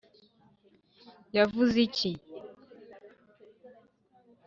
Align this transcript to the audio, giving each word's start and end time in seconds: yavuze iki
yavuze 1.37 1.77
iki 1.87 2.11